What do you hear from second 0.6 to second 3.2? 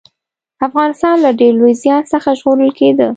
افغانستان له ډېر لوی زيان څخه ژغورل کېده